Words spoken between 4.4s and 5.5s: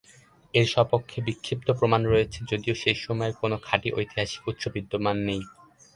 উৎস বিদ্যমান নেই।